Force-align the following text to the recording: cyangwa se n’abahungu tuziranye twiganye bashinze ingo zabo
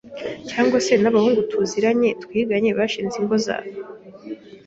cyangwa 0.49 0.77
se 0.85 0.93
n’abahungu 1.01 1.39
tuziranye 1.49 2.09
twiganye 2.23 2.69
bashinze 2.77 3.15
ingo 3.21 3.35
zabo 3.45 3.71